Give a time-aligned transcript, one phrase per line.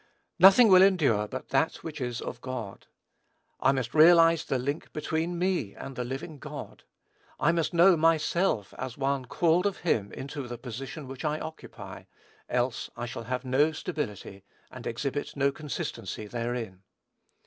[0.39, 2.87] Nothing will endure but that which is of God.
[3.59, 6.81] I must realize the link between me and the living God.
[7.39, 12.05] I must know myself as one called of him into the position which I occupy,
[12.49, 16.81] else I shall have no stability, and exhibit no consistency therein.